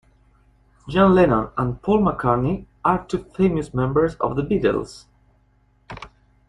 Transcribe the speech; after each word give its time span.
John 0.89 1.13
Lennon 1.13 1.49
and 1.57 1.79
Paul 1.79 1.99
McCartney 1.99 2.65
are 2.83 3.05
two 3.05 3.19
famous 3.37 3.71
members 3.71 4.15
of 4.15 4.35
the 4.35 4.41
Beatles. 4.41 5.05